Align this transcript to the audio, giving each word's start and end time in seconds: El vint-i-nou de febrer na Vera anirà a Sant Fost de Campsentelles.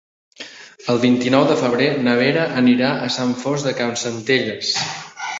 El 0.93 0.99
vint-i-nou 1.01 1.43
de 1.49 1.57
febrer 1.59 1.89
na 2.07 2.15
Vera 2.19 2.45
anirà 2.61 2.89
a 2.93 3.11
Sant 3.17 3.35
Fost 3.43 3.67
de 3.69 3.75
Campsentelles. 3.81 4.73